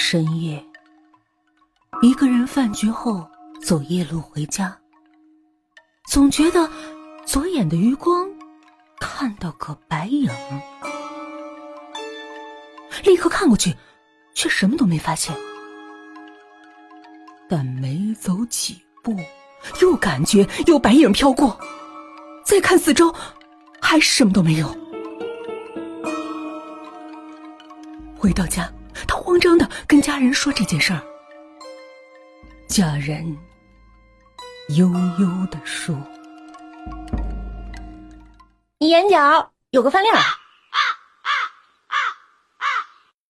[0.00, 0.64] 深夜，
[2.02, 3.28] 一个人饭局后
[3.60, 4.78] 走夜路回家，
[6.06, 6.70] 总觉得
[7.26, 8.26] 左眼的余光
[9.00, 10.30] 看到个白影，
[13.02, 13.74] 立刻看过去，
[14.34, 15.36] 却什么都没发现。
[17.48, 19.16] 但没走几步，
[19.82, 21.58] 又感觉有白影飘过，
[22.46, 23.12] 再看四周，
[23.80, 24.74] 还什么都没有。
[28.16, 28.72] 回到家。
[29.06, 31.00] 他慌张的跟家人说这件事儿，
[32.66, 33.36] 家人
[34.76, 35.96] 悠悠的说
[38.78, 40.18] ：“你眼角有个饭粒儿。”